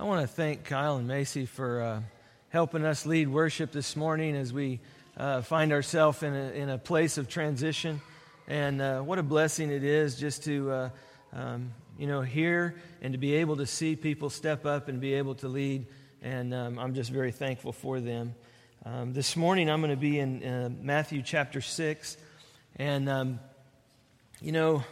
[0.00, 2.00] I want to thank Kyle and Macy for uh,
[2.48, 4.80] helping us lead worship this morning as we
[5.14, 8.00] uh, find ourselves in a, in a place of transition.
[8.48, 10.90] And uh, what a blessing it is just to, uh,
[11.34, 15.12] um, you know, hear and to be able to see people step up and be
[15.12, 15.84] able to lead.
[16.22, 18.34] And um, I'm just very thankful for them.
[18.86, 22.16] Um, this morning I'm going to be in uh, Matthew chapter 6.
[22.76, 23.38] And, um,
[24.40, 24.82] you know,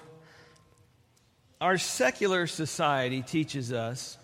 [1.62, 4.18] our secular society teaches us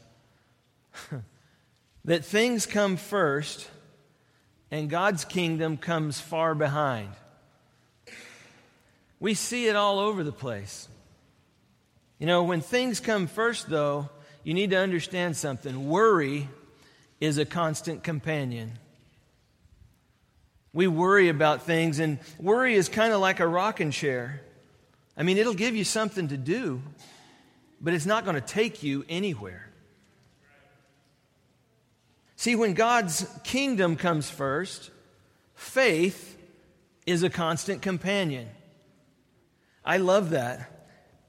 [2.05, 3.69] that things come first
[4.71, 7.11] and God's kingdom comes far behind.
[9.21, 10.89] We see it all over the place.
[12.19, 14.09] You know, when things come first, though,
[14.43, 15.89] you need to understand something.
[15.89, 16.49] Worry
[17.21, 18.73] is a constant companion.
[20.73, 24.41] We worry about things, and worry is kind of like a rocking chair.
[25.17, 26.83] I mean, it'll give you something to do,
[27.81, 29.64] but it's not going to take you anywhere.
[32.45, 34.91] See, when God's kingdom comes first,
[35.55, 36.37] faith
[37.07, 38.51] is a constant companion.
[39.83, 40.71] I love that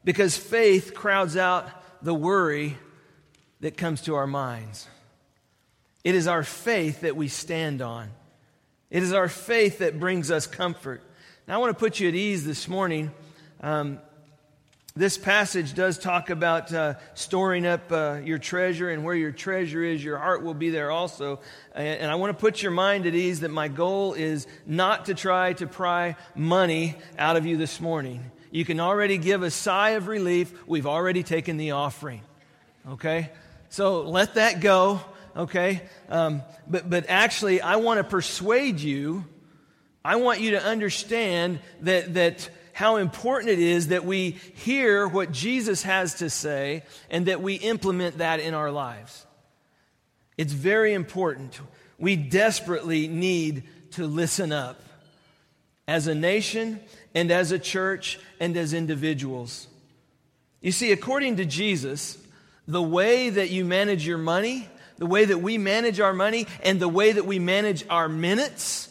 [0.04, 1.70] because faith crowds out
[2.04, 2.78] the worry
[3.62, 4.90] that comes to our minds.
[6.04, 8.10] It is our faith that we stand on.
[8.90, 11.02] It is our faith that brings us comfort.
[11.48, 13.10] Now, I want to put you at ease this morning.
[13.62, 14.00] Um,
[14.98, 19.84] this passage does talk about uh, storing up uh, your treasure, and where your treasure
[19.84, 21.42] is, your heart will be there also.
[21.74, 25.08] And, and I want to put your mind at ease that my goal is not
[25.08, 28.32] to try to pry money out of you this morning.
[28.52, 30.54] You can already give a sigh of relief.
[30.66, 32.22] We've already taken the offering.
[32.88, 33.32] Okay?
[33.68, 35.02] So let that go.
[35.36, 35.82] Okay?
[36.08, 39.26] Um, but, but actually, I want to persuade you.
[40.06, 45.32] I want you to understand that, that how important it is that we hear what
[45.32, 49.26] Jesus has to say and that we implement that in our lives.
[50.38, 51.58] It's very important.
[51.98, 54.78] We desperately need to listen up
[55.88, 56.82] as a nation
[57.14, 59.68] and as a church and as individuals.
[60.60, 62.18] You see, according to Jesus,
[62.68, 66.82] the way that you manage your money, the way that we manage our money, and
[66.82, 68.90] the way that we manage our minutes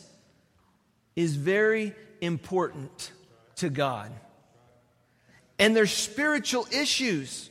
[1.17, 3.13] is very important
[3.57, 4.11] to God.
[5.59, 7.49] And there's spiritual issues.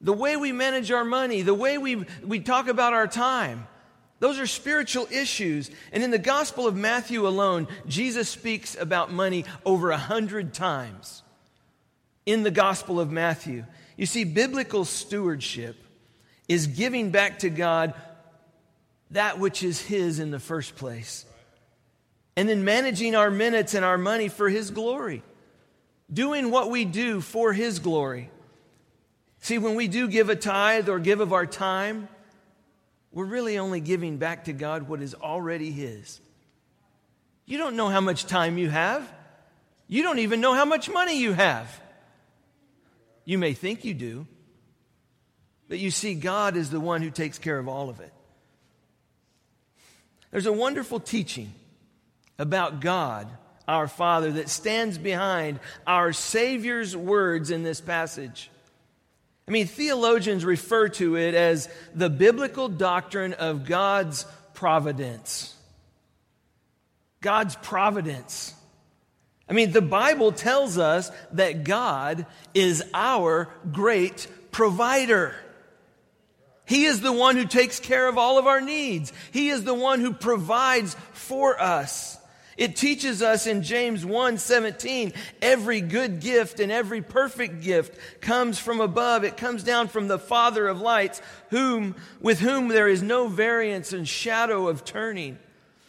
[0.00, 3.66] The way we manage our money, the way we, we talk about our time,
[4.18, 5.70] those are spiritual issues.
[5.92, 11.22] And in the Gospel of Matthew alone, Jesus speaks about money over a hundred times
[12.24, 13.64] in the Gospel of Matthew.
[13.96, 15.76] You see, biblical stewardship
[16.48, 17.94] is giving back to God
[19.10, 21.24] that which is His in the first place
[22.36, 25.22] and then managing our minutes and our money for His glory,
[26.12, 28.30] doing what we do for His glory.
[29.40, 32.08] See, when we do give a tithe or give of our time,
[33.10, 36.20] we're really only giving back to God what is already His.
[37.46, 39.10] You don't know how much time you have.
[39.88, 41.80] You don't even know how much money you have.
[43.24, 44.26] You may think you do,
[45.68, 48.12] but you see, God is the one who takes care of all of it.
[50.30, 51.52] There's a wonderful teaching
[52.38, 53.28] about God,
[53.66, 58.50] our Father, that stands behind our Savior's words in this passage.
[59.48, 65.54] I mean, theologians refer to it as the biblical doctrine of God's providence.
[67.20, 68.54] God's providence.
[69.48, 75.34] I mean, the Bible tells us that God is our great provider.
[76.64, 79.12] He is the one who takes care of all of our needs.
[79.30, 82.15] He is the one who provides for us.
[82.56, 85.12] It teaches us in James 1 17,
[85.42, 89.24] every good gift and every perfect gift comes from above.
[89.24, 93.92] It comes down from the Father of lights, whom, with whom there is no variance
[93.92, 95.38] and shadow of turning.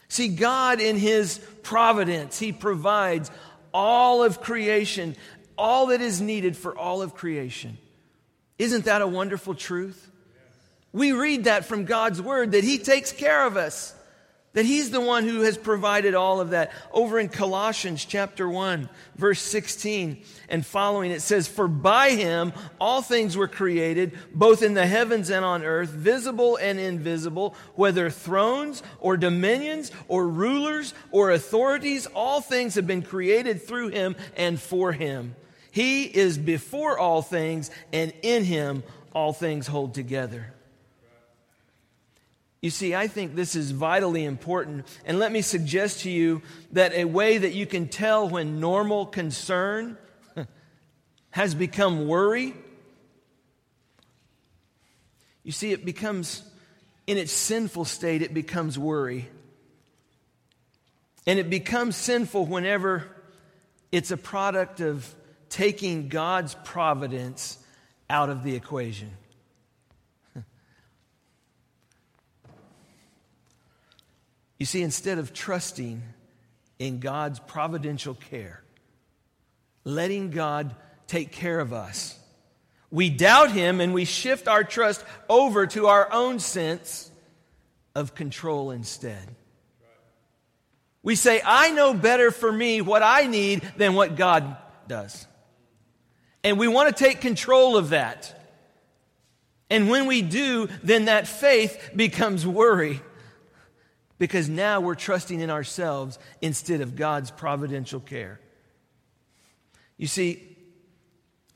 [0.10, 3.32] See, God in His providence, He provides
[3.74, 5.16] all of creation,
[5.58, 7.78] all that is needed for all of creation.
[8.60, 10.12] Isn't that a wonderful truth?
[10.92, 13.94] We read that from God's Word that He takes care of us.
[14.54, 16.72] That he's the one who has provided all of that.
[16.92, 23.04] Over in Colossians chapter 1, verse 16 and following, it says, For by him all
[23.04, 28.82] things were created, both in the heavens and on earth, visible and invisible, whether thrones
[29.00, 34.92] or dominions or rulers or authorities, all things have been created through him and for
[34.92, 35.36] him.
[35.70, 38.82] He is before all things, and in him
[39.14, 40.54] all things hold together.
[42.62, 44.88] You see, I think this is vitally important.
[45.06, 49.06] And let me suggest to you that a way that you can tell when normal
[49.06, 49.98] concern
[51.30, 52.56] has become worry.
[55.44, 56.44] You see, it becomes,
[57.06, 59.30] in its sinful state, it becomes worry.
[61.28, 63.08] And it becomes sinful whenever
[63.92, 65.14] it's a product of
[65.50, 67.58] taking God's providence
[68.10, 69.12] out of the equation.
[74.58, 76.02] You see, instead of trusting
[76.80, 78.64] in God's providential care,
[79.84, 80.76] letting God
[81.06, 82.18] take care of us,
[82.90, 87.12] we doubt Him and we shift our trust over to our own sense
[87.94, 89.28] of control instead.
[91.04, 94.58] We say, I know better for me what I need than what God
[94.88, 95.26] does.
[96.44, 98.34] And we want to take control of that.
[99.70, 103.02] And when we do, then that faith becomes worry
[104.18, 108.40] because now we're trusting in ourselves instead of God's providential care.
[109.98, 110.58] You see,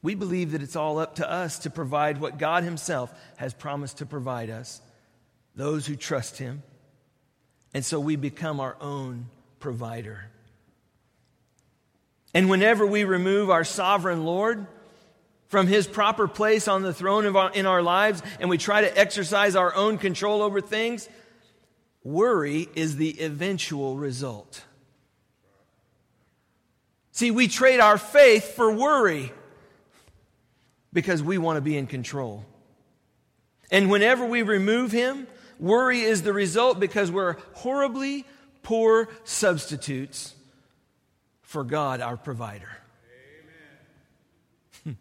[0.01, 3.99] we believe that it's all up to us to provide what God Himself has promised
[3.99, 4.81] to provide us,
[5.55, 6.63] those who trust Him.
[7.73, 9.27] And so we become our own
[9.59, 10.25] provider.
[12.33, 14.65] And whenever we remove our sovereign Lord
[15.47, 18.97] from his proper place on the throne our, in our lives and we try to
[18.97, 21.09] exercise our own control over things,
[22.03, 24.63] worry is the eventual result.
[27.11, 29.31] See, we trade our faith for worry
[30.93, 32.45] because we want to be in control.
[33.69, 35.27] And whenever we remove him,
[35.59, 38.25] worry is the result because we're horribly
[38.63, 40.33] poor substitutes
[41.41, 42.69] for God, our provider.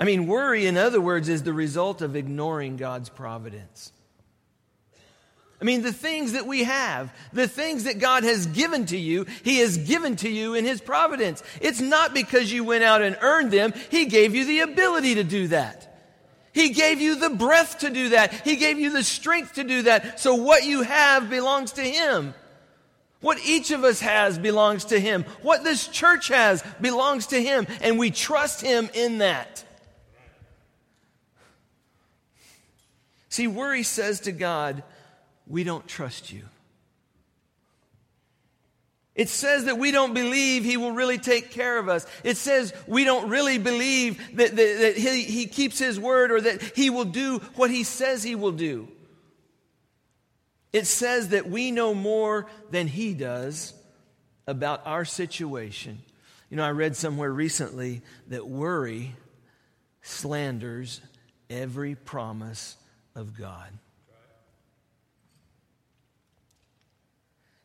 [0.00, 3.92] I mean, worry, in other words, is the result of ignoring God's providence.
[5.62, 9.26] I mean, the things that we have, the things that God has given to you,
[9.44, 11.40] He has given to you in His providence.
[11.60, 15.24] It's not because you went out and earned them, He gave you the ability to
[15.24, 15.88] do that.
[16.52, 18.32] He gave you the breath to do that.
[18.44, 20.18] He gave you the strength to do that.
[20.18, 22.34] So what you have belongs to Him.
[23.20, 25.24] What each of us has belongs to Him.
[25.42, 27.68] What this church has belongs to Him.
[27.80, 29.64] And we trust Him in that.
[33.28, 34.82] See, worry says to God,
[35.52, 36.44] we don't trust you.
[39.14, 42.06] It says that we don't believe he will really take care of us.
[42.24, 46.40] It says we don't really believe that, that, that he, he keeps his word or
[46.40, 48.88] that he will do what he says he will do.
[50.72, 53.74] It says that we know more than he does
[54.46, 56.00] about our situation.
[56.48, 59.14] You know, I read somewhere recently that worry
[60.00, 61.02] slanders
[61.50, 62.76] every promise
[63.14, 63.68] of God.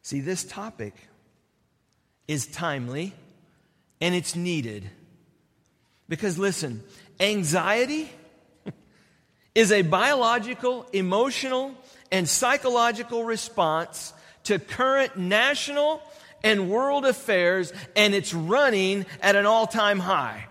[0.08, 0.94] See, this topic
[2.30, 3.14] is timely
[4.00, 4.90] and it's needed.
[6.08, 6.82] Because listen,
[7.20, 8.10] anxiety
[9.54, 11.76] is a biological, emotional,
[12.10, 14.14] and psychological response
[14.46, 16.02] to current national
[16.42, 20.48] and world affairs, and it's running at an all time high.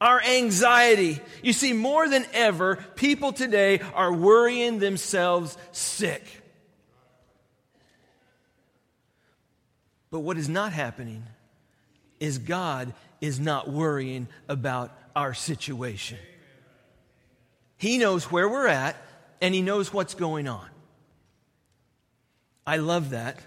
[0.00, 1.18] Our anxiety.
[1.42, 6.22] You see, more than ever, people today are worrying themselves sick.
[10.16, 11.24] But what is not happening
[12.20, 16.16] is God is not worrying about our situation.
[17.76, 18.96] He knows where we're at
[19.42, 20.66] and He knows what's going on.
[22.66, 23.40] I love that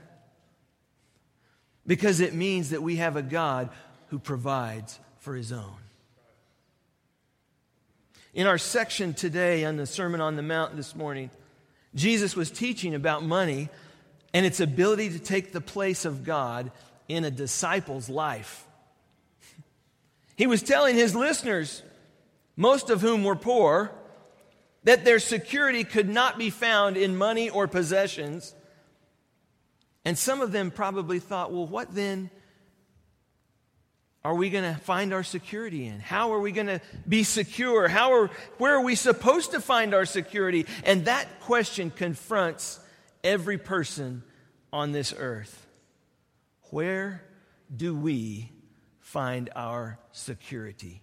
[1.87, 3.69] because it means that we have a God
[4.09, 5.79] who provides for His own.
[8.35, 11.31] In our section today on the Sermon on the Mount this morning,
[11.95, 13.69] Jesus was teaching about money
[14.33, 16.71] and its ability to take the place of God
[17.07, 18.65] in a disciple's life.
[20.35, 21.81] He was telling his listeners,
[22.55, 23.91] most of whom were poor,
[24.83, 28.55] that their security could not be found in money or possessions.
[30.05, 32.29] And some of them probably thought, well, what then
[34.23, 35.99] are we going to find our security in?
[35.99, 37.87] How are we going to be secure?
[37.87, 40.65] How are, where are we supposed to find our security?
[40.83, 42.79] And that question confronts
[43.23, 44.23] every person
[44.71, 45.67] on this earth.
[46.71, 47.23] Where
[47.75, 48.51] do we
[48.99, 51.01] find our security?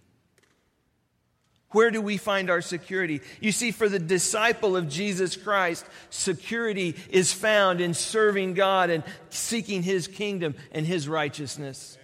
[1.71, 3.21] Where do we find our security?
[3.41, 9.03] You see, for the disciple of Jesus Christ, security is found in serving God and
[9.29, 11.97] seeking His kingdom and His righteousness.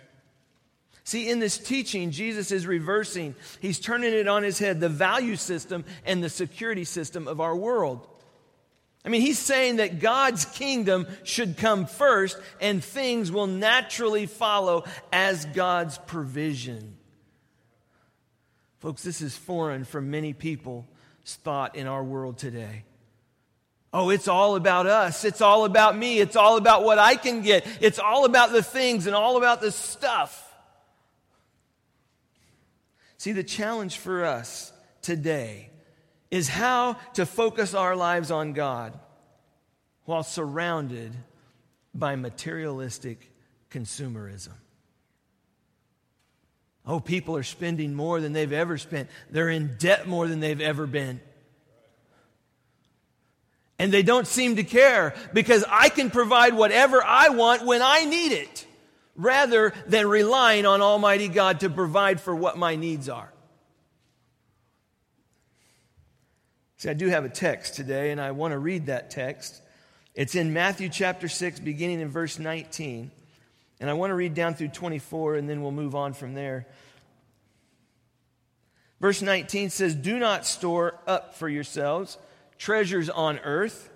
[1.05, 5.37] See, in this teaching, Jesus is reversing, He's turning it on His head, the value
[5.37, 8.07] system and the security system of our world.
[9.05, 14.85] I mean, he's saying that God's kingdom should come first and things will naturally follow
[15.11, 16.95] as God's provision.
[18.79, 20.85] Folks, this is foreign for many people's
[21.25, 22.85] thought in our world today.
[23.93, 25.23] Oh, it's all about us.
[25.23, 26.19] It's all about me.
[26.19, 27.67] It's all about what I can get.
[27.79, 30.39] It's all about the things and all about the stuff.
[33.17, 35.69] See, the challenge for us today
[36.33, 38.97] is how to focus our lives on God
[40.05, 41.13] while surrounded
[41.93, 43.31] by materialistic
[43.69, 44.53] consumerism.
[46.87, 49.09] Oh, people are spending more than they've ever spent.
[49.29, 51.21] They're in debt more than they've ever been.
[53.77, 58.05] And they don't seem to care because I can provide whatever I want when I
[58.05, 58.65] need it
[59.15, 63.32] rather than relying on Almighty God to provide for what my needs are.
[66.83, 69.61] See, I do have a text today, and I want to read that text.
[70.15, 73.09] It's in Matthew chapter 6, beginning in verse 19.
[73.79, 76.67] And I want to read down through 24, and then we'll move on from there.
[78.99, 82.17] Verse 19 says, Do not store up for yourselves
[82.57, 83.89] treasures on earth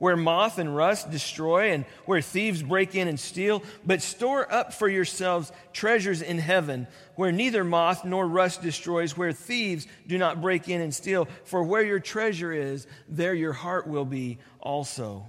[0.00, 4.72] where moth and rust destroy and where thieves break in and steal, but store up
[4.72, 10.40] for yourselves treasures in heaven where neither moth nor rust destroys, where thieves do not
[10.40, 11.28] break in and steal.
[11.44, 15.26] For where your treasure is, there your heart will be also.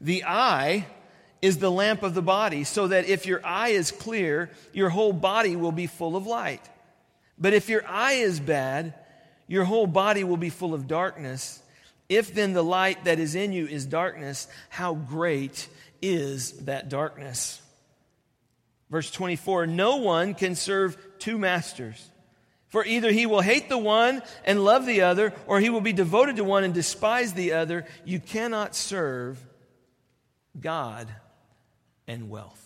[0.00, 0.88] The eye
[1.40, 5.12] is the lamp of the body, so that if your eye is clear, your whole
[5.12, 6.68] body will be full of light.
[7.38, 8.94] But if your eye is bad,
[9.46, 11.62] your whole body will be full of darkness.
[12.08, 15.68] If then the light that is in you is darkness, how great
[16.00, 17.60] is that darkness?
[18.90, 22.10] Verse 24 No one can serve two masters.
[22.68, 25.92] For either he will hate the one and love the other, or he will be
[25.92, 27.86] devoted to one and despise the other.
[28.04, 29.38] You cannot serve
[30.60, 31.08] God
[32.06, 32.62] and wealth.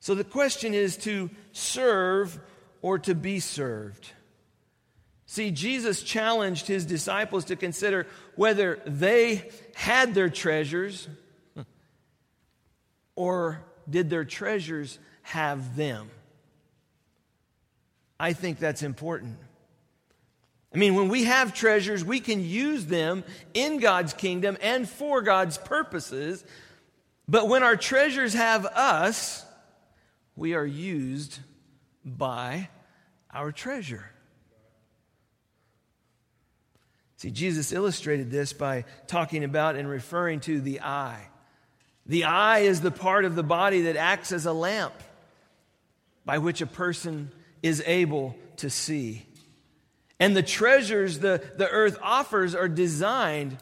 [0.00, 2.38] So the question is to serve
[2.82, 4.10] or to be served.
[5.30, 11.06] See, Jesus challenged his disciples to consider whether they had their treasures
[13.14, 16.10] or did their treasures have them.
[18.18, 19.38] I think that's important.
[20.74, 23.22] I mean, when we have treasures, we can use them
[23.54, 26.44] in God's kingdom and for God's purposes.
[27.28, 29.46] But when our treasures have us,
[30.34, 31.38] we are used
[32.04, 32.68] by
[33.32, 34.10] our treasure.
[37.20, 41.28] See, Jesus illustrated this by talking about and referring to the eye.
[42.06, 44.94] The eye is the part of the body that acts as a lamp
[46.24, 47.30] by which a person
[47.62, 49.26] is able to see.
[50.18, 53.58] And the treasures the, the earth offers are designed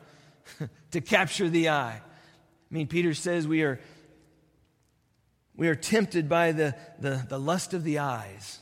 [0.92, 2.00] to capture the eye.
[2.00, 3.80] I mean, Peter says we are
[5.56, 8.60] we are tempted by the, the, the lust of the eyes.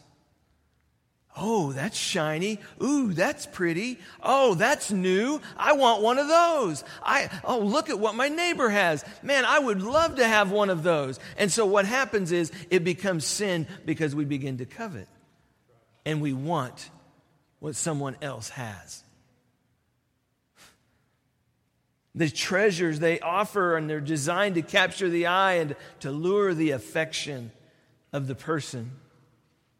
[1.39, 2.61] Oh, that's shiny.
[2.83, 3.99] Ooh, that's pretty.
[4.23, 5.41] Oh, that's new.
[5.57, 6.83] I want one of those.
[7.03, 9.05] I, oh, look at what my neighbor has.
[9.23, 11.21] Man, I would love to have one of those.
[11.37, 15.09] And so what happens is it becomes sin because we begin to covet
[16.07, 16.89] and we want
[17.59, 19.03] what someone else has.
[22.15, 26.71] The treasures they offer and they're designed to capture the eye and to lure the
[26.71, 27.53] affection
[28.11, 28.93] of the person.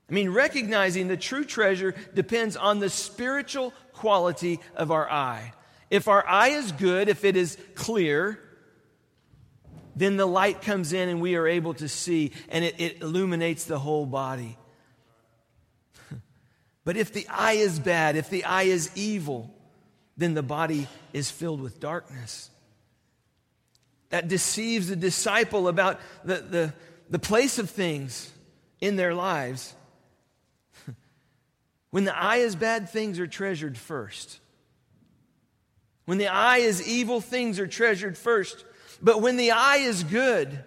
[0.09, 5.53] I mean, recognizing the true treasure depends on the spiritual quality of our eye.
[5.91, 8.41] If our eye is good, if it is clear,
[9.97, 13.65] then the light comes in and we are able to see and it, it illuminates
[13.65, 14.57] the whole body.
[16.85, 19.51] but if the eye is bad, if the eye is evil,
[20.17, 22.51] then the body is filled with darkness.
[24.11, 26.75] That deceives the disciple about the, the,
[27.11, 28.31] the place of things
[28.81, 29.75] in their lives.
[31.91, 34.41] When the eye is bad, things are treasured first.
[36.05, 38.65] When the eye is evil, things are treasured first.
[39.03, 40.59] But when the eye is good,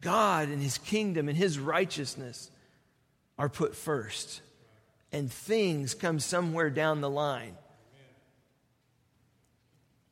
[0.00, 2.50] God and His kingdom and His righteousness
[3.38, 4.40] are put first.
[5.12, 7.56] And things come somewhere down the line.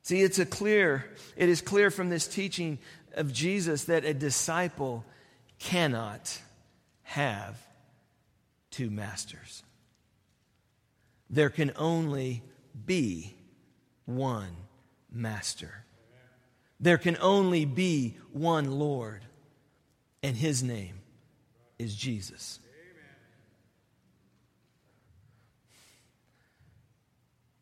[0.03, 1.05] See, it's a clear,
[1.37, 2.79] it is clear from this teaching
[3.13, 5.05] of Jesus that a disciple
[5.59, 6.41] cannot
[7.03, 7.57] have
[8.69, 9.63] two masters.
[11.33, 12.43] There can only
[12.85, 13.35] be
[14.05, 14.55] one
[15.11, 15.83] master.
[16.79, 19.25] There can only be one Lord,
[20.21, 20.99] and his name
[21.79, 22.59] is Jesus.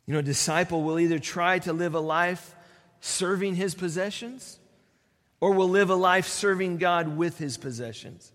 [0.06, 2.54] You know, a disciple will either try to live a life
[3.00, 4.60] serving his possessions
[5.40, 8.34] or will live a life serving God with his possessions.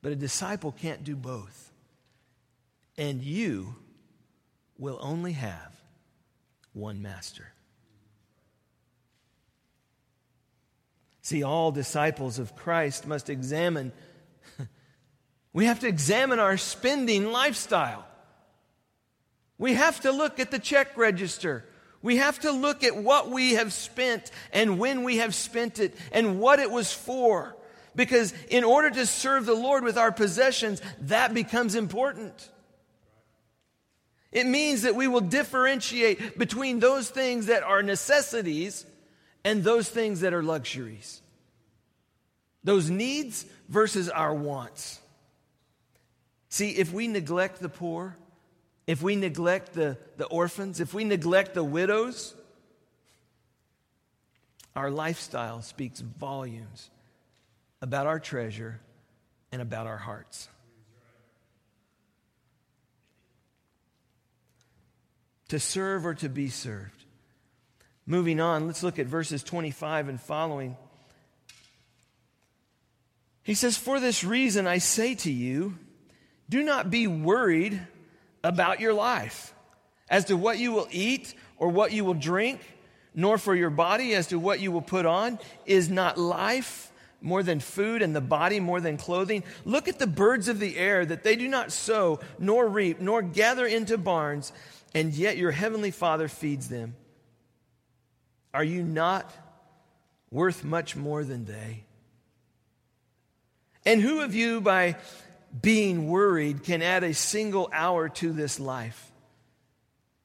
[0.00, 1.72] But a disciple can't do both.
[2.96, 3.74] and you
[4.78, 5.80] will only have
[6.72, 7.52] one master.
[11.22, 13.92] See, all disciples of Christ must examine,
[15.54, 18.06] we have to examine our spending lifestyle.
[19.56, 21.64] We have to look at the check register.
[22.02, 25.96] We have to look at what we have spent and when we have spent it
[26.12, 27.56] and what it was for.
[27.96, 32.50] Because in order to serve the Lord with our possessions, that becomes important.
[34.34, 38.84] It means that we will differentiate between those things that are necessities
[39.44, 41.22] and those things that are luxuries.
[42.64, 44.98] Those needs versus our wants.
[46.48, 48.16] See, if we neglect the poor,
[48.88, 52.34] if we neglect the, the orphans, if we neglect the widows,
[54.74, 56.90] our lifestyle speaks volumes
[57.80, 58.80] about our treasure
[59.52, 60.48] and about our hearts.
[65.48, 67.04] To serve or to be served.
[68.06, 70.76] Moving on, let's look at verses 25 and following.
[73.42, 75.78] He says, For this reason I say to you,
[76.48, 77.80] do not be worried
[78.42, 79.54] about your life
[80.10, 82.60] as to what you will eat or what you will drink,
[83.14, 85.38] nor for your body as to what you will put on.
[85.66, 89.44] Is not life more than food and the body more than clothing?
[89.64, 93.22] Look at the birds of the air that they do not sow, nor reap, nor
[93.22, 94.52] gather into barns,
[94.94, 96.94] and yet your heavenly Father feeds them.
[98.52, 99.30] Are you not
[100.30, 101.84] worth much more than they?
[103.84, 104.96] And who of you, by
[105.60, 109.10] being worried can add a single hour to this life?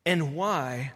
[0.06, 0.94] And why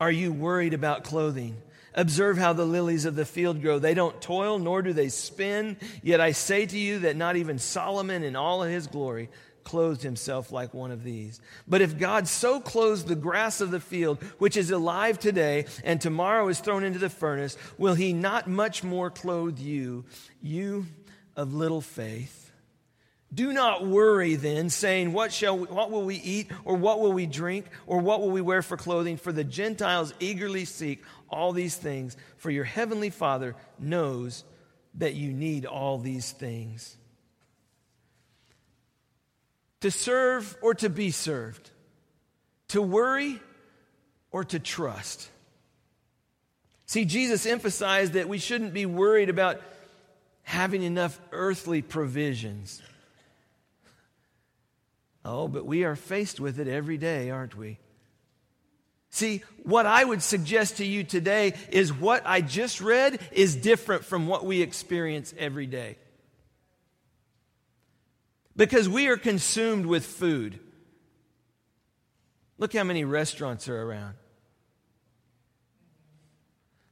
[0.00, 1.56] are you worried about clothing?
[1.94, 3.78] Observe how the lilies of the field grow.
[3.78, 5.76] They don't toil, nor do they spin.
[6.02, 9.30] Yet I say to you that not even Solomon in all of his glory
[9.68, 11.40] clothed himself like one of these.
[11.68, 16.00] But if God so clothes the grass of the field, which is alive today and
[16.00, 20.06] tomorrow is thrown into the furnace, will he not much more clothe you,
[20.42, 20.86] you
[21.36, 22.50] of little faith?
[23.32, 27.12] Do not worry then, saying, what, shall we, what will we eat, or what will
[27.12, 29.18] we drink, or what will we wear for clothing?
[29.18, 34.44] For the Gentiles eagerly seek all these things, for your heavenly Father knows
[34.94, 36.96] that you need all these things.
[39.80, 41.70] To serve or to be served,
[42.68, 43.40] to worry
[44.32, 45.30] or to trust.
[46.86, 49.60] See, Jesus emphasized that we shouldn't be worried about
[50.42, 52.82] having enough earthly provisions.
[55.24, 57.78] Oh, but we are faced with it every day, aren't we?
[59.10, 64.04] See, what I would suggest to you today is what I just read is different
[64.04, 65.96] from what we experience every day.
[68.58, 70.58] Because we are consumed with food.
[72.58, 74.16] Look how many restaurants are around.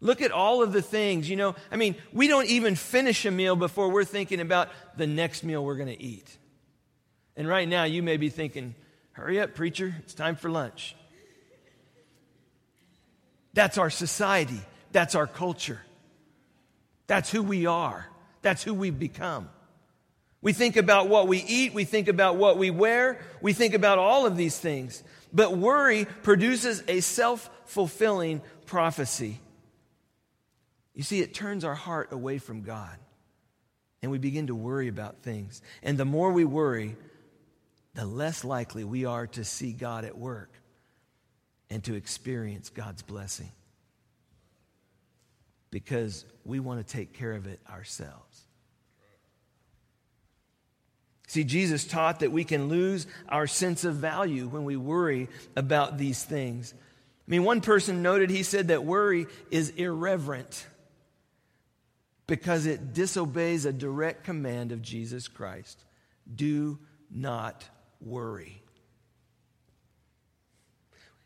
[0.00, 1.56] Look at all of the things, you know.
[1.72, 5.64] I mean, we don't even finish a meal before we're thinking about the next meal
[5.64, 6.38] we're going to eat.
[7.36, 8.76] And right now, you may be thinking,
[9.10, 10.94] hurry up, preacher, it's time for lunch.
[13.54, 14.60] That's our society,
[14.92, 15.80] that's our culture,
[17.08, 18.06] that's who we are,
[18.42, 19.48] that's who we've become.
[20.42, 23.98] We think about what we eat, we think about what we wear, we think about
[23.98, 25.02] all of these things.
[25.32, 29.40] But worry produces a self fulfilling prophecy.
[30.94, 32.96] You see, it turns our heart away from God,
[34.02, 35.60] and we begin to worry about things.
[35.82, 36.96] And the more we worry,
[37.94, 40.50] the less likely we are to see God at work
[41.70, 43.50] and to experience God's blessing
[45.70, 48.35] because we want to take care of it ourselves.
[51.26, 55.98] See, Jesus taught that we can lose our sense of value when we worry about
[55.98, 56.72] these things.
[56.76, 60.66] I mean, one person noted, he said that worry is irreverent
[62.28, 65.82] because it disobeys a direct command of Jesus Christ
[66.32, 66.78] do
[67.10, 67.64] not
[68.00, 68.62] worry.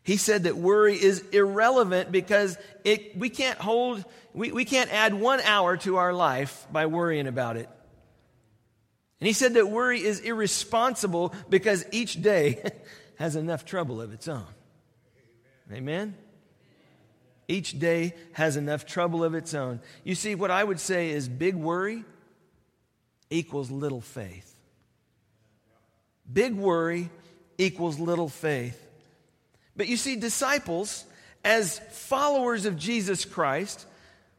[0.03, 5.13] He said that worry is irrelevant because it, we can't hold, we, we can't add
[5.13, 7.69] one hour to our life by worrying about it.
[9.21, 12.63] And he said that worry is irresponsible because each day
[13.17, 14.47] has enough trouble of its own.
[15.71, 16.15] Amen?
[17.47, 19.79] Each day has enough trouble of its own.
[20.03, 22.03] You see, what I would say is big worry
[23.29, 24.57] equals little faith.
[26.31, 27.11] Big worry
[27.59, 28.87] equals little faith.
[29.75, 31.05] But you see, disciples,
[31.45, 33.85] as followers of Jesus Christ,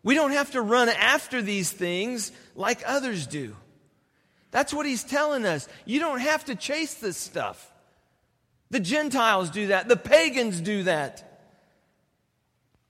[0.02, 3.54] we don't have to run after these things like others do.
[4.52, 5.66] That's what he's telling us.
[5.84, 7.72] You don't have to chase this stuff.
[8.70, 9.88] The Gentiles do that.
[9.88, 11.28] The pagans do that.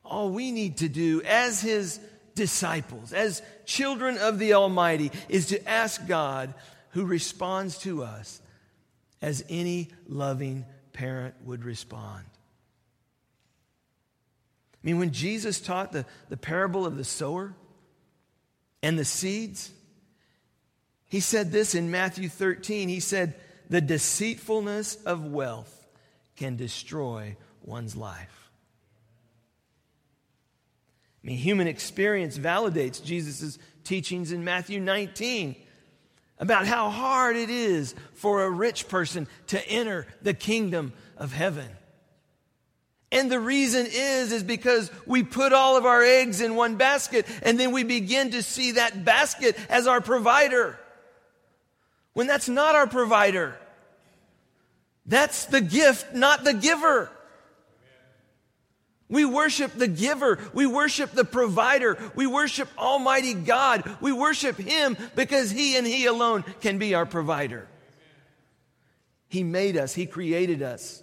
[0.04, 1.98] All we need to do as his
[2.34, 6.52] disciples, as children of the Almighty, is to ask God,
[6.90, 8.42] who responds to us
[9.22, 12.24] as any loving parent would respond.
[14.74, 17.54] I mean, when Jesus taught the, the parable of the sower
[18.82, 19.70] and the seeds,
[21.12, 22.88] he said this in Matthew 13.
[22.88, 23.34] He said,
[23.68, 25.86] The deceitfulness of wealth
[26.36, 28.50] can destroy one's life.
[31.22, 35.54] I mean, human experience validates Jesus' teachings in Matthew 19
[36.38, 41.68] about how hard it is for a rich person to enter the kingdom of heaven.
[43.10, 47.26] And the reason is, is because we put all of our eggs in one basket
[47.42, 50.78] and then we begin to see that basket as our provider.
[52.12, 53.56] When that's not our provider.
[55.06, 57.10] That's the gift, not the giver.
[59.08, 60.38] We worship the giver.
[60.54, 61.98] We worship the provider.
[62.14, 63.98] We worship Almighty God.
[64.00, 67.68] We worship Him because He and He alone can be our provider.
[69.28, 71.02] He made us, He created us,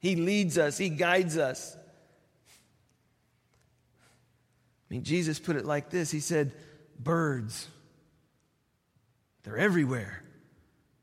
[0.00, 1.76] He leads us, He guides us.
[4.90, 6.52] I mean, Jesus put it like this He said,
[6.98, 7.68] Birds,
[9.48, 10.22] they're everywhere.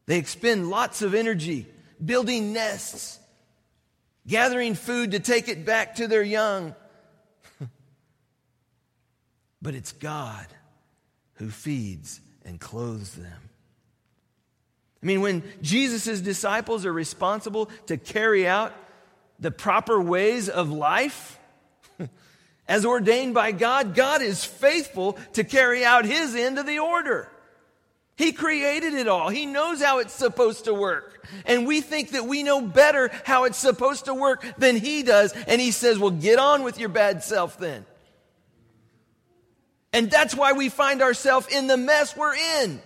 [0.06, 1.66] They expend lots of energy
[2.04, 3.20] building nests
[4.28, 6.76] gathering food to take it back to their young.
[9.64, 10.46] but it's God
[11.36, 13.50] who feeds and clothes them.
[15.02, 18.74] I mean, when Jesus' disciples are responsible to carry out
[19.40, 21.40] the proper ways of life,
[22.68, 27.32] as ordained by God, God is faithful to carry out his end of the order.
[28.16, 29.30] He created it all.
[29.30, 31.28] He knows how it's supposed to work.
[31.46, 35.34] And we think that we know better how it's supposed to work than He does.
[35.48, 37.86] And He says, well, get on with your bad self then.
[39.92, 42.82] And that's why we find ourselves in the mess we're in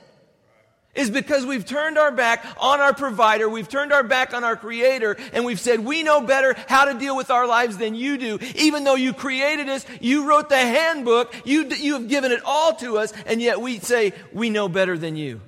[0.95, 4.55] is because we've turned our back on our provider, we've turned our back on our
[4.55, 8.17] creator, and we've said, we know better how to deal with our lives than you
[8.17, 8.39] do.
[8.55, 12.75] Even though you created us, you wrote the handbook, you, you have given it all
[12.75, 15.41] to us, and yet we say, we know better than you.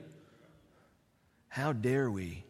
[1.47, 2.45] How dare we?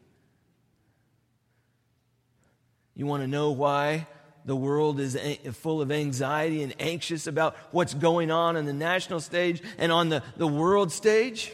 [2.94, 4.06] You want to know why
[4.46, 5.18] the world is
[5.54, 10.10] full of anxiety and anxious about what's going on on the national stage and on
[10.10, 11.52] the, the world stage?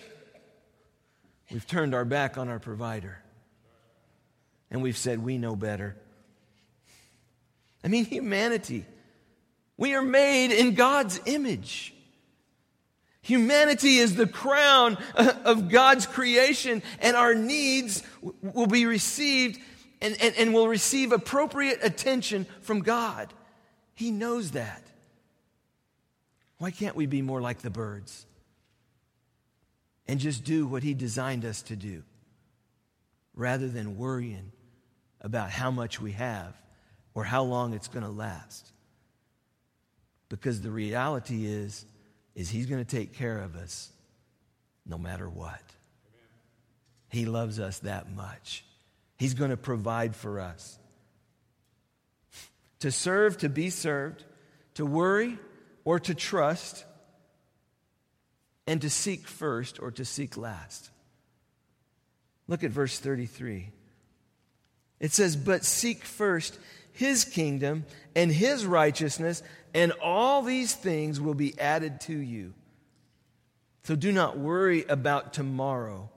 [1.51, 3.19] We've turned our back on our provider.
[4.69, 5.95] And we've said, we know better.
[7.83, 8.85] I mean, humanity.
[9.77, 11.93] We are made in God's image.
[13.21, 18.03] Humanity is the crown uh, of God's creation, and our needs
[18.41, 19.59] will be received
[20.01, 23.33] and, and, and will receive appropriate attention from God.
[23.95, 24.81] He knows that.
[26.59, 28.26] Why can't we be more like the birds?
[30.07, 32.03] And just do what He designed us to do
[33.35, 34.51] rather than worrying
[35.21, 36.55] about how much we have
[37.13, 38.71] or how long it's going to last.
[40.29, 41.85] Because the reality is,
[42.35, 43.91] is He's going to take care of us
[44.85, 45.61] no matter what.
[47.09, 48.65] He loves us that much.
[49.17, 50.77] He's going to provide for us.
[52.79, 54.23] To serve, to be served,
[54.75, 55.39] to worry,
[55.85, 56.85] or to trust
[58.67, 60.91] and to seek first or to seek last.
[62.47, 63.71] Look at verse 33.
[64.99, 66.59] It says, But seek first
[66.91, 69.41] his kingdom and his righteousness,
[69.73, 72.53] and all these things will be added to you.
[73.83, 76.09] So do not worry about tomorrow,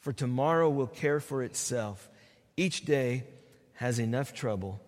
[0.00, 2.10] for tomorrow will care for itself.
[2.56, 3.24] Each day
[3.74, 4.80] has enough trouble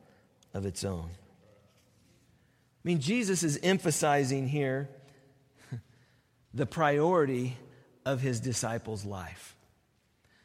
[0.53, 1.09] of its own.
[1.11, 4.91] I mean, Jesus is emphasizing here
[6.55, 7.57] the priority
[8.07, 9.57] of his disciples' life.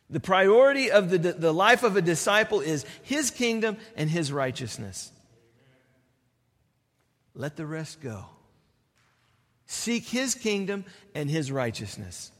[0.10, 5.12] The priority of the, the life of a disciple is his kingdom and his righteousness.
[7.36, 8.26] Let the rest go.
[9.68, 12.32] Seek his kingdom and his righteousness.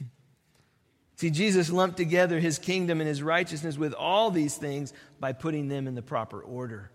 [1.16, 5.66] See, Jesus lumped together his kingdom and his righteousness with all these things by putting
[5.66, 6.92] them in the proper order.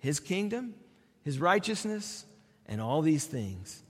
[0.00, 0.74] His kingdom,
[1.22, 2.26] his righteousness,
[2.66, 3.82] and all these things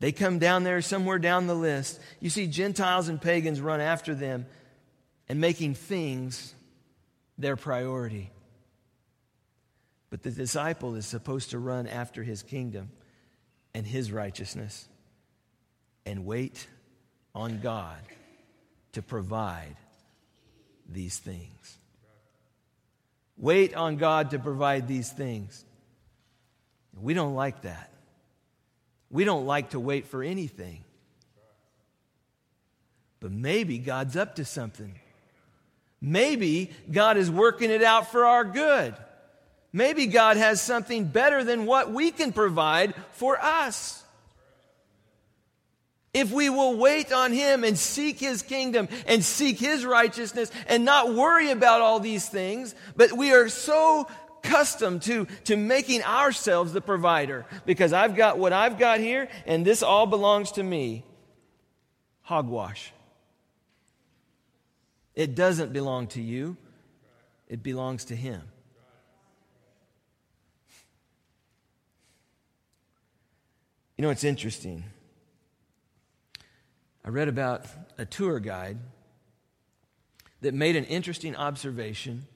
[0.00, 2.00] they come down there somewhere down the list.
[2.20, 4.46] You see, Gentiles and pagans run after them
[5.28, 6.54] and making things
[7.36, 8.30] their priority.
[10.10, 12.90] But the disciple is supposed to run after his kingdom
[13.74, 14.88] and his righteousness
[16.06, 16.66] and wait
[17.34, 17.98] on God
[18.92, 19.76] to provide
[20.88, 21.76] these things.
[23.36, 25.64] Wait on God to provide these things.
[26.98, 27.92] We don't like that.
[29.10, 30.84] We don't like to wait for anything.
[33.20, 34.94] But maybe God's up to something.
[36.00, 38.94] Maybe God is working it out for our good.
[39.72, 44.02] Maybe God has something better than what we can provide for us.
[46.14, 50.84] If we will wait on Him and seek His kingdom and seek His righteousness and
[50.84, 54.08] not worry about all these things, but we are so
[54.42, 59.64] accustomed to, to making ourselves the provider because I've got what I've got here and
[59.64, 61.04] this all belongs to me.
[62.22, 62.92] Hogwash.
[65.14, 66.56] It doesn't belong to you,
[67.48, 68.42] it belongs to Him.
[73.96, 74.84] You know, it's interesting.
[77.04, 78.78] I read about a tour guide
[80.40, 82.26] that made an interesting observation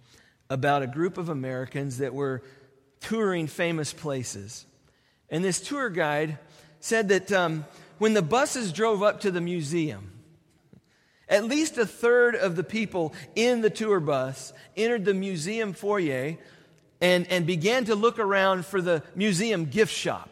[0.52, 2.42] about a group of Americans that were
[3.00, 4.66] touring famous places.
[5.30, 6.38] And this tour guide
[6.78, 7.64] said that um,
[7.96, 10.10] when the buses drove up to the museum,
[11.26, 16.36] at least a third of the people in the tour bus entered the museum foyer
[17.00, 20.31] and, and began to look around for the museum gift shop.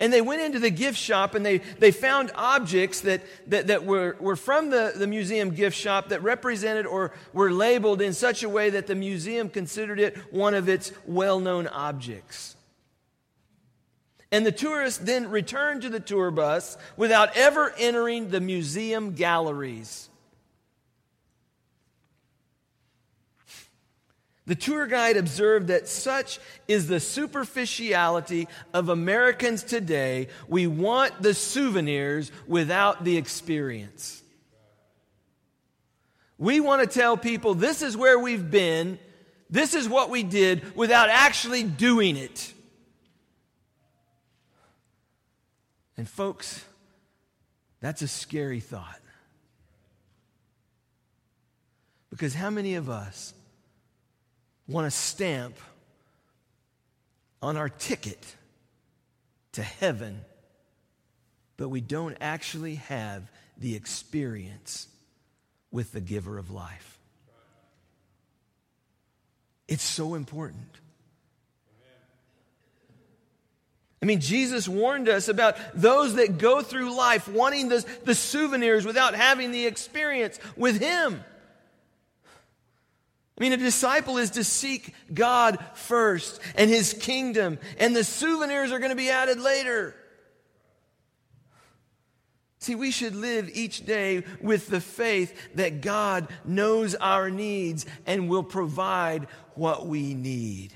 [0.00, 3.84] And they went into the gift shop and they, they found objects that, that, that
[3.84, 8.44] were, were from the, the museum gift shop that represented or were labeled in such
[8.44, 12.54] a way that the museum considered it one of its well known objects.
[14.30, 20.10] And the tourists then returned to the tour bus without ever entering the museum galleries.
[24.48, 30.28] The tour guide observed that such is the superficiality of Americans today.
[30.48, 34.22] We want the souvenirs without the experience.
[36.38, 38.98] We want to tell people this is where we've been,
[39.50, 42.54] this is what we did, without actually doing it.
[45.98, 46.64] And, folks,
[47.82, 49.00] that's a scary thought.
[52.08, 53.34] Because how many of us
[54.68, 55.56] want a stamp
[57.40, 58.22] on our ticket
[59.52, 60.20] to heaven,
[61.56, 64.88] but we don't actually have the experience
[65.70, 66.98] with the giver of life.
[69.66, 70.78] It's so important.
[74.00, 78.86] I mean, Jesus warned us about those that go through life wanting the, the souvenirs
[78.86, 81.24] without having the experience with Him.
[83.38, 88.72] I mean, a disciple is to seek God first and his kingdom, and the souvenirs
[88.72, 89.94] are going to be added later.
[92.58, 98.28] See, we should live each day with the faith that God knows our needs and
[98.28, 100.74] will provide what we need.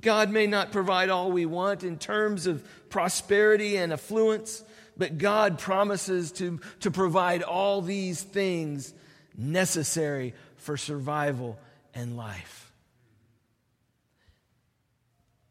[0.00, 4.62] God may not provide all we want in terms of prosperity and affluence.
[4.96, 8.94] But God promises to, to provide all these things
[9.36, 11.58] necessary for survival
[11.94, 12.72] and life.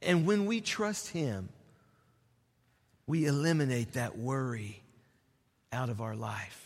[0.01, 1.49] And when we trust Him,
[3.07, 4.81] we eliminate that worry
[5.71, 6.61] out of our life.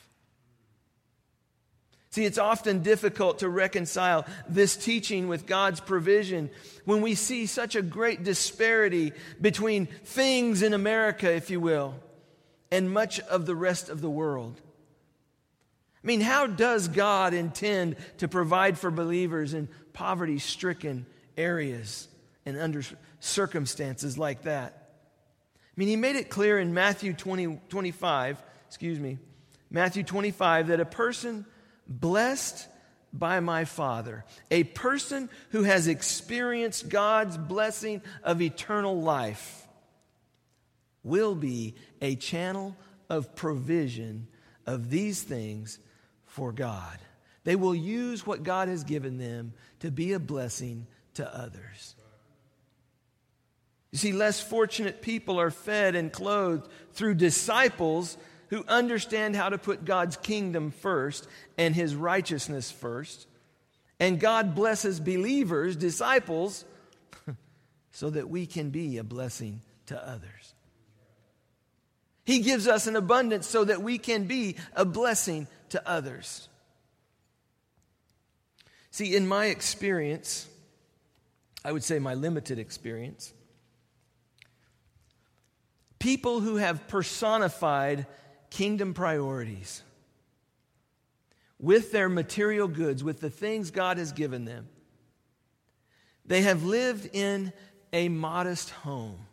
[2.12, 6.50] See, it's often difficult to reconcile this teaching with God's provision
[6.86, 11.96] when we see such a great disparity between things in America, if you will,
[12.72, 14.60] and much of the rest of the world.
[16.04, 21.06] I mean, how does God intend to provide for believers in poverty stricken
[21.38, 22.08] areas
[22.46, 22.82] and under
[23.20, 24.92] circumstances like that?
[25.54, 29.18] I mean, he made it clear in Matthew 20, 25, excuse me,
[29.70, 31.46] Matthew 25, that a person
[31.88, 32.68] blessed
[33.12, 39.68] by my Father, a person who has experienced God's blessing of eternal life,
[41.04, 42.76] will be a channel
[43.10, 44.28] of provision
[44.66, 45.80] of these things
[46.26, 46.98] for God.
[47.44, 50.86] They will use what God has given them to be a blessing
[51.16, 51.96] to others.
[53.92, 58.18] You see, less fortunate people are fed and clothed through disciples
[58.50, 63.28] who understand how to put God's kingdom first and his righteousness first.
[64.00, 66.66] And God blesses believers, disciples,
[67.92, 70.54] so that we can be a blessing to others.
[72.30, 76.48] He gives us an abundance so that we can be a blessing to others.
[78.92, 80.48] See, in my experience,
[81.66, 83.34] I would say my limited experience,
[85.98, 88.06] People who have personified
[88.52, 89.82] kingdom priorities
[91.60, 94.70] with their material goods, with the things God has given them.
[96.28, 97.54] They have lived in
[97.92, 99.26] a modest home.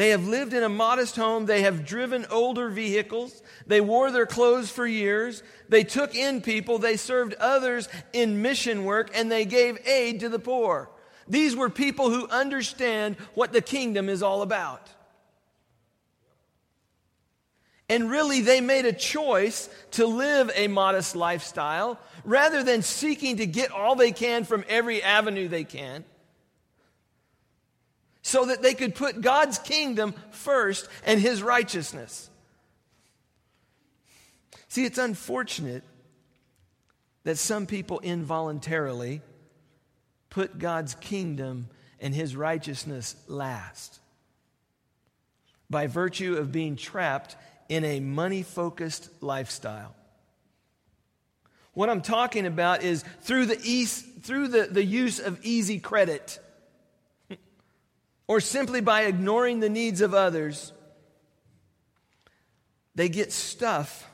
[0.00, 1.44] They have lived in a modest home.
[1.44, 3.42] They have driven older vehicles.
[3.66, 5.42] They wore their clothes for years.
[5.68, 6.78] They took in people.
[6.78, 10.88] They served others in mission work and they gave aid to the poor.
[11.28, 14.88] These were people who understand what the kingdom is all about.
[17.90, 23.44] And really, they made a choice to live a modest lifestyle rather than seeking to
[23.44, 26.06] get all they can from every avenue they can
[28.22, 32.30] so that they could put God's kingdom first and his righteousness.
[34.68, 35.82] See, it's unfortunate
[37.24, 39.20] that some people involuntarily
[40.28, 41.68] put God's kingdom
[42.00, 43.98] and his righteousness last
[45.68, 47.36] by virtue of being trapped
[47.68, 49.94] in a money focused lifestyle.
[51.72, 56.40] What I'm talking about is through the, through the, the use of easy credit
[58.30, 60.72] or simply by ignoring the needs of others,
[62.94, 64.08] they get stuff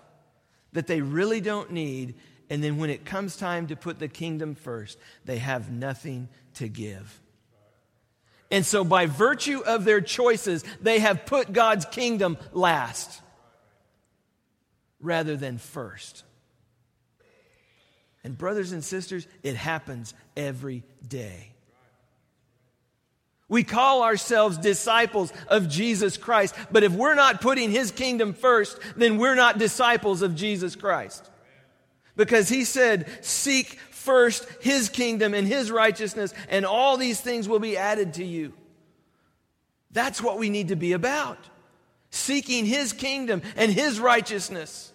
[0.73, 2.15] that they really don't need.
[2.49, 6.67] And then when it comes time to put the kingdom first, they have nothing to
[6.67, 7.21] give.
[8.51, 13.21] And so, by virtue of their choices, they have put God's kingdom last
[14.99, 16.25] rather than first.
[18.25, 21.53] And, brothers and sisters, it happens every day.
[23.49, 28.79] We call ourselves disciples of Jesus Christ, but if we're not putting His kingdom first,
[28.97, 31.31] then we're not disciples of Jesus Christ.
[32.17, 37.61] Because He said, Seek first His kingdom and His righteousness, and all these things will
[37.61, 38.53] be added to you.
[39.93, 41.39] That's what we need to be about
[42.11, 44.93] seeking His kingdom and His righteousness.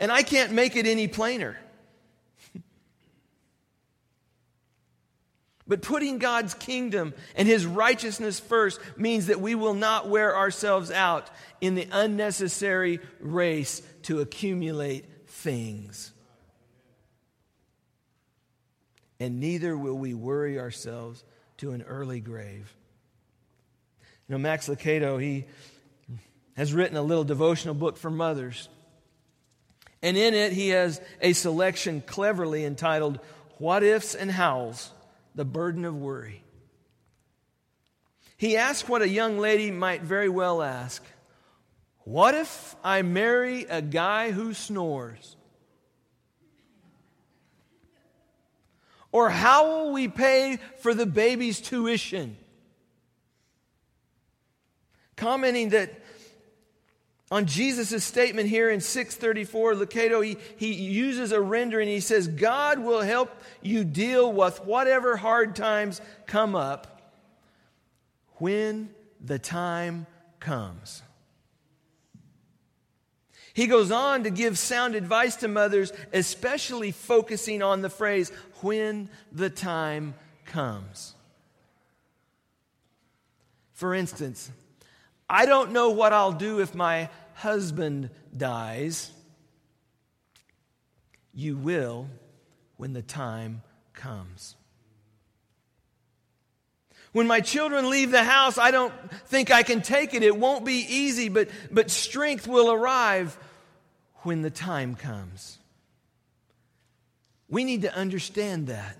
[0.00, 1.56] And I can't make it any plainer.
[5.66, 10.90] But putting God's kingdom and his righteousness first means that we will not wear ourselves
[10.90, 16.12] out in the unnecessary race to accumulate things.
[19.20, 21.22] And neither will we worry ourselves
[21.58, 22.74] to an early grave.
[24.28, 25.44] You know, Max Lucado, he
[26.56, 28.68] has written a little devotional book for mothers.
[30.02, 33.20] And in it, he has a selection cleverly entitled
[33.58, 34.90] What Ifs and How Wills
[35.34, 36.42] The Burden of Worry.
[38.36, 41.02] He asked what a young lady might very well ask
[42.00, 45.36] What if I marry a guy who snores?
[49.12, 52.36] Or how will we pay for the baby's tuition?
[55.16, 56.01] Commenting that
[57.32, 61.88] on Jesus' statement here in 634, Lucado, he, he uses a rendering.
[61.88, 67.00] He says, God will help you deal with whatever hard times come up
[68.34, 70.06] when the time
[70.40, 71.00] comes.
[73.54, 79.08] He goes on to give sound advice to mothers, especially focusing on the phrase, when
[79.32, 80.12] the time
[80.44, 81.14] comes.
[83.72, 84.50] For instance,
[85.30, 89.10] I don't know what I'll do if my husband dies,
[91.34, 92.08] you will
[92.76, 93.62] when the time
[93.94, 94.56] comes.
[97.12, 98.94] When my children leave the house, I don't
[99.26, 100.22] think I can take it.
[100.22, 103.36] It won't be easy, but, but strength will arrive
[104.22, 105.58] when the time comes.
[107.48, 108.96] We need to understand that.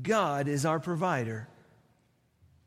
[0.00, 1.48] God is our provider.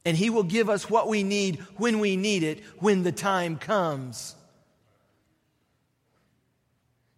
[0.03, 3.57] And He will give us what we need when we need it, when the time
[3.57, 4.35] comes.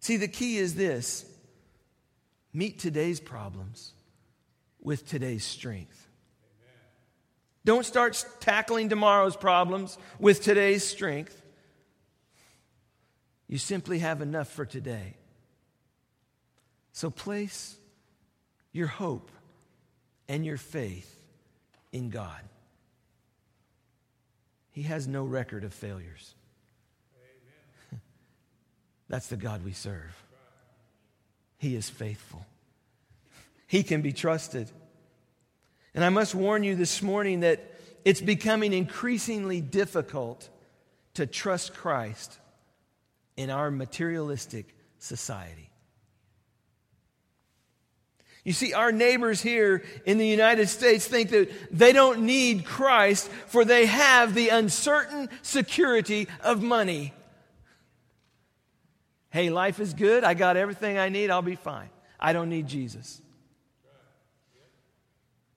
[0.06, 1.24] See, the key is this
[2.52, 3.92] meet today's problems
[4.80, 6.06] with today's strength.
[7.64, 11.42] Don't start tackling tomorrow's problems with today's strength.
[13.48, 15.16] You simply have enough for today.
[16.92, 17.74] So place
[18.70, 19.32] your hope
[20.28, 21.20] and your faith
[21.90, 22.42] in God.
[24.70, 26.36] He has no record of failures.
[29.08, 30.24] That's the God we serve.
[31.58, 32.46] He is faithful,
[33.66, 34.70] He can be trusted.
[35.94, 37.72] And I must warn you this morning that
[38.04, 40.46] it's becoming increasingly difficult
[41.14, 42.38] to trust Christ
[43.34, 45.70] in our materialistic society.
[48.44, 53.28] You see, our neighbors here in the United States think that they don't need Christ,
[53.46, 57.12] for they have the uncertain security of money.
[59.30, 60.24] Hey, life is good.
[60.24, 61.30] I got everything I need.
[61.30, 61.90] I'll be fine.
[62.18, 63.20] I don't need Jesus.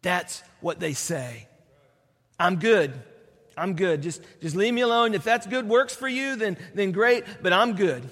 [0.02, 1.48] That's what they say.
[2.40, 2.94] I'm good.
[3.58, 4.02] I'm good.
[4.02, 5.14] Just, just leave me alone.
[5.14, 8.10] If that's good works for you, then, then great, but I'm good.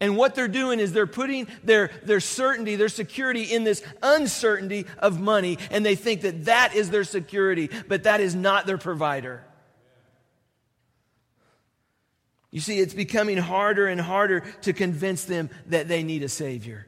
[0.00, 4.86] And what they're doing is they're putting their, their certainty, their security in this uncertainty
[4.98, 8.76] of money, and they think that that is their security, but that is not their
[8.76, 9.44] provider.
[12.54, 16.86] You see, it's becoming harder and harder to convince them that they need a Savior.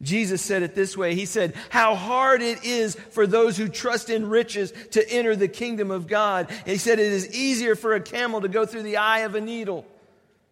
[0.00, 4.08] Jesus said it this way He said, How hard it is for those who trust
[4.08, 6.48] in riches to enter the kingdom of God.
[6.48, 9.34] And he said, It is easier for a camel to go through the eye of
[9.34, 9.84] a needle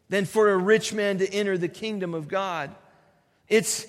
[0.08, 2.74] than for a rich man to enter the kingdom of God.
[3.48, 3.86] It's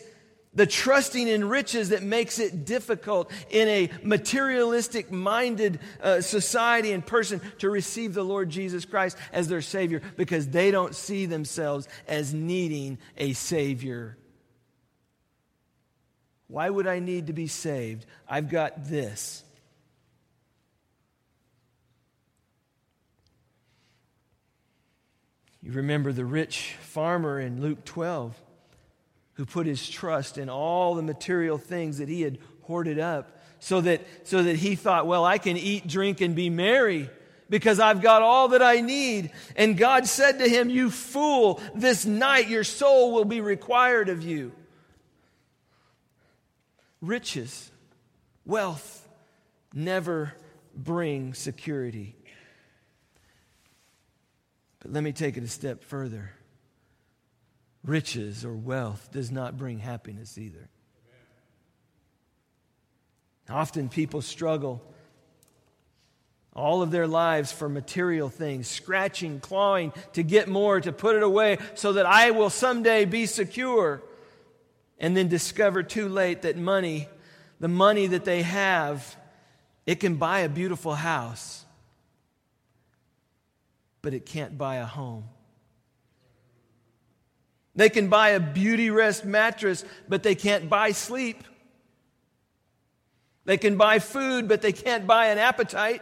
[0.56, 7.06] the trusting in riches that makes it difficult in a materialistic minded uh, society and
[7.06, 11.88] person to receive the Lord Jesus Christ as their Savior because they don't see themselves
[12.08, 14.18] as needing a Savior.
[16.47, 18.06] Why would I need to be saved?
[18.30, 19.43] I've got this.
[25.62, 28.39] You remember the rich farmer in Luke 12
[29.36, 33.82] who put his trust in all the material things that he had hoarded up so
[33.82, 37.10] that, so that he thought, well, I can eat, drink, and be merry
[37.50, 39.32] because I've got all that I need.
[39.56, 44.24] And God said to him, You fool, this night your soul will be required of
[44.24, 44.52] you
[47.02, 47.72] riches,
[48.46, 49.08] wealth
[49.74, 50.34] never
[50.76, 52.16] bring security.
[54.80, 56.32] But let me take it a step further.
[57.86, 60.70] Riches or wealth does not bring happiness either.
[63.48, 64.82] Often people struggle
[66.56, 71.22] all of their lives for material things, scratching, clawing to get more, to put it
[71.22, 74.02] away so that I will someday be secure
[74.98, 77.08] and then discover too late that money,
[77.60, 79.16] the money that they have,
[79.86, 81.66] it can buy a beautiful house,
[84.02, 85.26] but it can't buy a home.
[87.76, 91.43] They can buy a beauty rest mattress, but they can't buy sleep.
[93.43, 96.01] They can buy food, but they can't buy an appetite.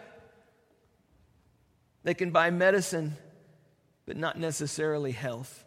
[2.04, 3.16] They can buy medicine,
[4.06, 5.66] but not necessarily health.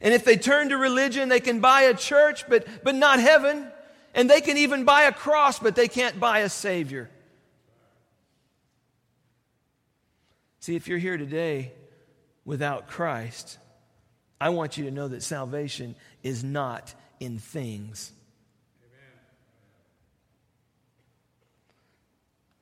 [0.00, 3.70] And if they turn to religion, they can buy a church, but, but not heaven.
[4.12, 7.10] And they can even buy a cross, but they can't buy a Savior.
[10.60, 11.72] See, if you're here today
[12.44, 13.58] without Christ,
[14.40, 18.12] I want you to know that salvation is not in things.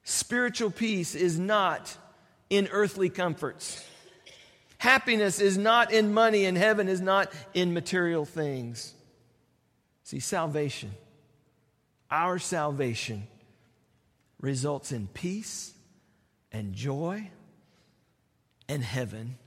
[0.04, 1.96] Spiritual peace is not
[2.50, 3.82] in earthly comforts.
[4.78, 8.92] Happiness is not in money, and heaven is not in material things.
[10.02, 10.92] See, salvation,
[12.10, 13.26] our salvation,
[14.40, 15.72] results in peace
[16.52, 17.30] and joy
[18.68, 19.38] and heaven.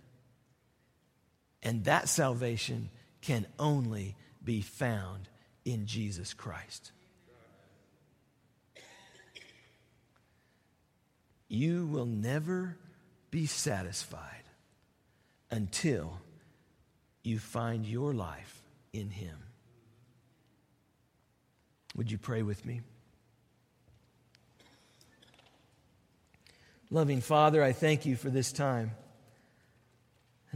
[1.68, 2.90] And that salvation
[3.20, 5.28] can only be found
[5.66, 6.94] in Jesus Christ.
[11.50, 12.78] You will never
[13.32, 14.46] be satisfied
[15.52, 16.22] until
[17.22, 18.62] you find your life
[18.94, 19.36] in Him.
[21.98, 22.80] Would you pray with me?
[26.90, 28.92] Loving Father, I thank you for this time.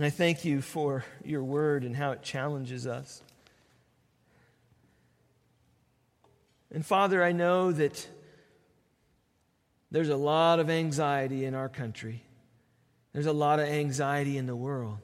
[0.02, 3.22] And I thank you for your word and how it challenges us.
[6.74, 8.08] And Father, I know that
[9.92, 12.24] there's a lot of anxiety in our country.
[13.14, 14.98] There's a lot of anxiety in the world.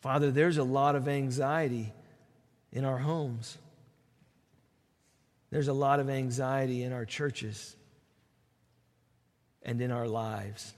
[0.00, 1.92] Father, there's a lot of anxiety
[2.72, 3.56] in our homes.
[5.50, 7.76] There's a lot of anxiety in our churches
[9.62, 10.74] and in our lives.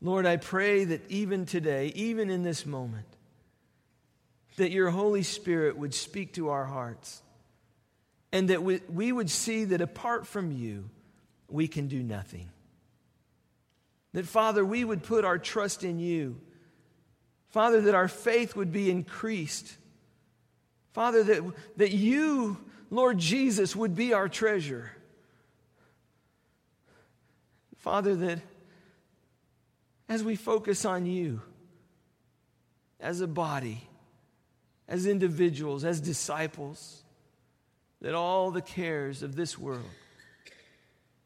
[0.00, 3.06] Lord, I pray that even today, even in this moment,
[4.56, 7.22] that your Holy Spirit would speak to our hearts
[8.32, 10.90] and that we, we would see that apart from you,
[11.48, 12.48] we can do nothing.
[14.12, 16.40] That, Father, we would put our trust in you.
[17.48, 19.76] Father, that our faith would be increased.
[20.92, 21.42] Father, that,
[21.76, 22.58] that you,
[22.90, 24.90] Lord Jesus, would be our treasure.
[27.78, 28.40] Father, that
[30.08, 31.42] as we focus on you,
[33.00, 33.88] as a body,
[34.88, 37.02] as individuals, as disciples,
[38.00, 39.90] that all the cares of this world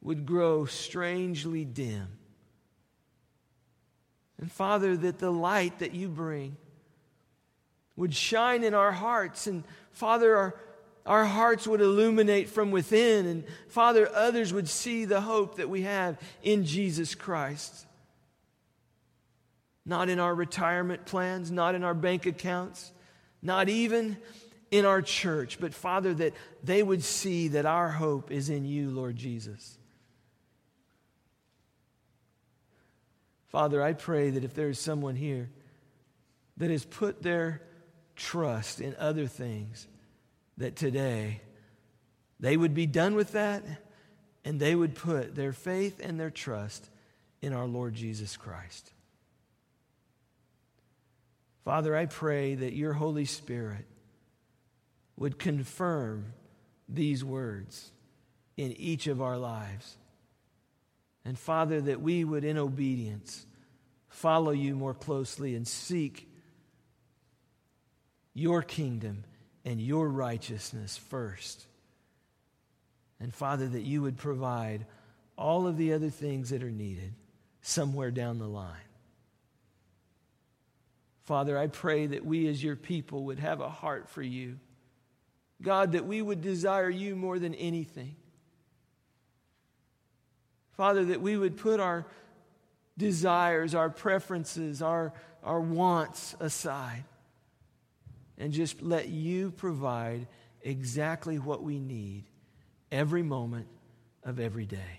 [0.00, 2.08] would grow strangely dim.
[4.38, 6.56] And Father, that the light that you bring
[7.96, 9.46] would shine in our hearts.
[9.46, 9.62] And
[9.92, 10.54] Father, our,
[11.04, 13.26] our hearts would illuminate from within.
[13.26, 17.86] And Father, others would see the hope that we have in Jesus Christ.
[19.91, 22.93] Not in our retirement plans, not in our bank accounts,
[23.43, 24.16] not even
[24.70, 26.32] in our church, but Father, that
[26.62, 29.76] they would see that our hope is in you, Lord Jesus.
[33.49, 35.51] Father, I pray that if there is someone here
[36.59, 37.61] that has put their
[38.14, 39.88] trust in other things,
[40.57, 41.41] that today
[42.38, 43.64] they would be done with that
[44.45, 46.88] and they would put their faith and their trust
[47.43, 48.93] in our Lord Jesus Christ.
[51.64, 53.86] Father, I pray that your Holy Spirit
[55.16, 56.32] would confirm
[56.88, 57.92] these words
[58.56, 59.96] in each of our lives.
[61.24, 63.46] And Father, that we would, in obedience,
[64.08, 66.28] follow you more closely and seek
[68.32, 69.24] your kingdom
[69.64, 71.66] and your righteousness first.
[73.20, 74.86] And Father, that you would provide
[75.36, 77.12] all of the other things that are needed
[77.61, 78.89] somewhere down the line.
[81.30, 84.58] Father, I pray that we as your people would have a heart for you.
[85.62, 88.16] God, that we would desire you more than anything.
[90.72, 92.04] Father, that we would put our
[92.98, 95.12] desires, our preferences, our,
[95.44, 97.04] our wants aside
[98.36, 100.26] and just let you provide
[100.62, 102.24] exactly what we need
[102.90, 103.68] every moment
[104.24, 104.98] of every day.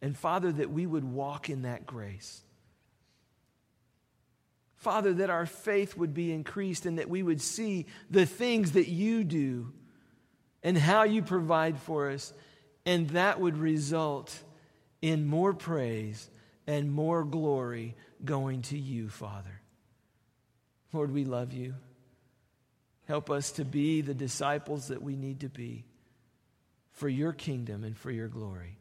[0.00, 2.44] And Father, that we would walk in that grace.
[4.84, 8.86] Father, that our faith would be increased and that we would see the things that
[8.86, 9.72] you do
[10.62, 12.34] and how you provide for us,
[12.84, 14.38] and that would result
[15.00, 16.28] in more praise
[16.66, 19.62] and more glory going to you, Father.
[20.92, 21.74] Lord, we love you.
[23.06, 25.84] Help us to be the disciples that we need to be
[26.92, 28.76] for your kingdom and for your glory.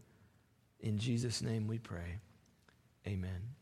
[0.82, 2.20] In Jesus' name we pray.
[3.08, 3.53] Amen.